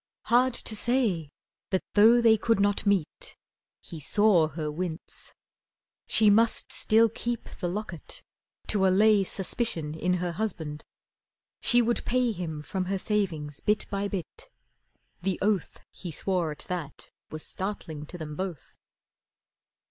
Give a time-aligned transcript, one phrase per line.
[0.23, 1.29] Hard to say
[1.69, 3.37] That though they could not meet
[3.81, 5.31] (he saw her wince)
[6.07, 8.23] She still must keep the locket
[8.69, 10.85] to allay Suspicion in her husband.
[11.61, 14.49] She would pay Him from her savings bit by bit
[15.21, 18.73] the oath He swore at that was startling to them both.